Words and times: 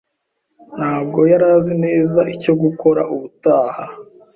ntabwo 0.77 1.19
yari 1.31 1.45
azi 1.55 1.73
neza 1.85 2.19
icyo 2.35 2.53
gukora 2.61 3.01
ubutaha. 3.13 3.83